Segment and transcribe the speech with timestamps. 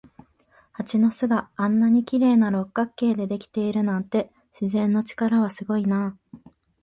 [0.71, 6.39] 蜂の巣があんなに綺麗な六角形でできているなんて、自然の力はすごいなあ。